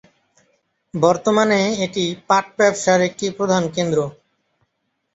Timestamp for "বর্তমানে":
0.93-1.59